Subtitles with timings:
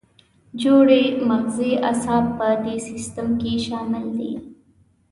[0.61, 4.31] جوړې مغزي اعصاب په دې سیستم کې شامل دي.